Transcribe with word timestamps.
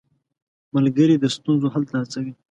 ملګری 0.75 1.15
د 1.19 1.25
ستونزو 1.35 1.67
حل 1.73 1.83
ته 1.89 1.95
هڅوي. 2.01 2.33